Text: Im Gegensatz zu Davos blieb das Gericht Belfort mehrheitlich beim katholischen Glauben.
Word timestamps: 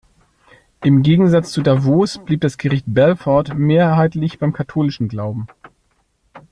Im 0.83 1.03
Gegensatz 1.03 1.51
zu 1.51 1.61
Davos 1.61 2.17
blieb 2.25 2.41
das 2.41 2.57
Gericht 2.57 2.85
Belfort 2.87 3.53
mehrheitlich 3.53 4.39
beim 4.39 4.51
katholischen 4.51 5.09
Glauben. 5.09 5.45